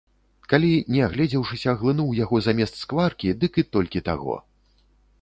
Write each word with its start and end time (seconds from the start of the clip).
Калі, 0.53 0.71
не 0.95 1.01
агледзеўшыся, 1.07 1.77
глынуў 1.83 2.11
яго 2.23 2.41
замест 2.49 2.83
скваркі, 2.87 3.37
дык 3.45 3.53
і 3.65 3.69
толькі 3.75 4.07
таго. 4.13 4.35